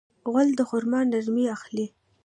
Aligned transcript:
غول 0.29 0.49
د 0.55 0.61
خرما 0.69 1.01
نرمي 1.11 1.45
اخلي. 1.55 1.87